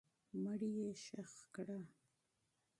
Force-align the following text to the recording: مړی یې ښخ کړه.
مړی 0.43 0.69
یې 0.81 0.89
ښخ 1.03 1.33
کړه. 1.55 1.79